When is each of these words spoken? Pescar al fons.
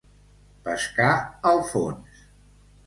Pescar 0.69 1.11
al 1.53 1.63
fons. 1.75 2.29